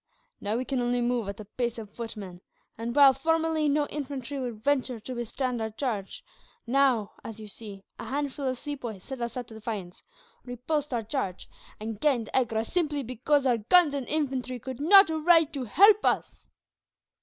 "Now 0.39 0.57
we 0.57 0.65
can 0.65 0.81
only 0.81 0.99
move 0.99 1.29
at 1.29 1.37
the 1.37 1.45
pace 1.45 1.77
of 1.77 1.93
footmen; 1.95 2.41
and 2.75 2.95
while, 2.95 3.13
formerly, 3.13 3.69
no 3.69 3.85
infantry 3.85 4.39
would 4.39 4.63
venture 4.63 4.99
to 4.99 5.13
withstand 5.13 5.61
our 5.61 5.69
charge; 5.69 6.23
now, 6.65 7.11
as 7.23 7.37
you 7.37 7.47
see, 7.47 7.83
a 7.99 8.05
handful 8.05 8.47
of 8.47 8.57
Sepoys 8.57 9.03
set 9.03 9.21
us 9.21 9.37
at 9.37 9.45
defiance, 9.45 10.01
repulsed 10.43 10.91
our 10.91 11.03
charges, 11.03 11.47
and 11.79 11.99
gained 11.99 12.31
Agra 12.33 12.65
simply 12.65 13.03
because 13.03 13.45
our 13.45 13.59
guns 13.59 13.93
and 13.93 14.07
infantry 14.07 14.57
could 14.57 14.79
not 14.79 15.11
arrive 15.11 15.51
to 15.51 15.65
help 15.65 16.03
us." 16.03 16.47